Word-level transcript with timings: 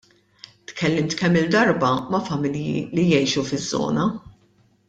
Tkellimt 0.67 1.13
kemm-il 1.19 1.47
darba 1.55 1.91
ma' 2.13 2.23
familji 2.31 2.75
li 2.95 3.05
jgħixu 3.11 3.47
fiż-żona. 3.51 4.11